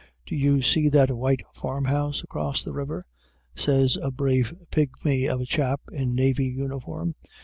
"Do 0.25 0.35
you 0.35 0.63
see 0.63 0.89
that 0.89 1.15
white 1.15 1.43
farm 1.53 1.85
house, 1.85 2.23
across 2.23 2.63
the 2.63 2.73
river?" 2.73 3.03
says 3.55 3.97
a 4.01 4.09
brave 4.09 4.51
pigmy 4.71 5.27
of 5.29 5.41
a 5.41 5.45
chap 5.45 5.79
in 5.93 6.15
navy 6.15 6.45
uniform. 6.47 7.13